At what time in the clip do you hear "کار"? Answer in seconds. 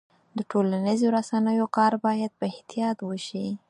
1.77-1.93